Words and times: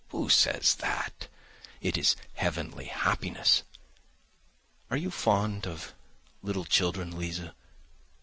Who 0.09 0.29
says 0.29 0.73
that? 0.79 1.27
It 1.79 1.95
is 1.95 2.15
heavenly 2.33 2.85
happiness! 2.85 3.61
Are 4.89 4.97
you 4.97 5.11
fond 5.11 5.67
of 5.67 5.93
little 6.41 6.65
children, 6.65 7.15
Liza? 7.19 7.53